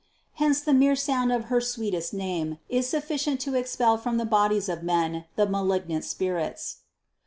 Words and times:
Hence 0.33 0.61
the 0.61 0.73
mere 0.73 0.95
sound 0.95 1.31
of 1.31 1.43
her 1.45 1.61
sweet 1.61 1.93
est 1.93 2.11
name 2.17 2.57
is 2.69 2.89
sufficient 2.89 3.39
to 3.41 3.53
expel 3.53 3.99
from 3.99 4.17
the 4.17 4.25
bodies 4.25 4.67
of 4.67 4.81
men 4.81 5.25
the 5.35 5.45
malignant 5.45 6.05
spirits. 6.05 6.77